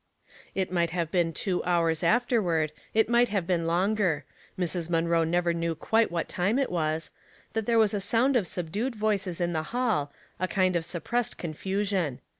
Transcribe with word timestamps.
It 0.55 0.71
might 0.71 0.89
have 0.89 1.11
been 1.11 1.31
two 1.31 1.59
houis 1.61 2.03
afterward, 2.03 2.71
it 2.91 3.07
might 3.07 3.29
have 3.29 3.45
been 3.45 3.67
longer— 3.67 4.25
Mrs. 4.59 4.89
Munroe 4.89 5.23
nevei 5.25 5.55
knew 5.55 5.75
quite 5.75 6.09
what 6.11 6.27
time 6.27 6.57
it 6.57 6.71
was,— 6.71 7.11
that 7.53 7.67
there 7.67 7.77
was 7.77 7.93
a 7.93 8.01
sound 8.01 8.35
of 8.35 8.47
subdued 8.47 8.95
voices 8.95 9.39
in 9.39 9.53
the 9.53 9.61
hall, 9.77 10.11
a 10.39 10.47
kind 10.47 10.75
of 10.75 10.85
suppressed 10.85 11.37
confusion. 11.37 12.19